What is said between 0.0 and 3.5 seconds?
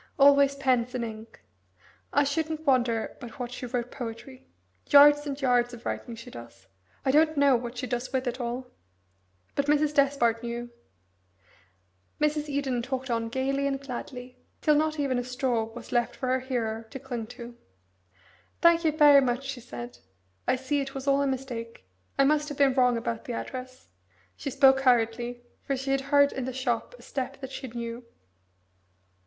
Always pens and ink. I shouldn't wonder but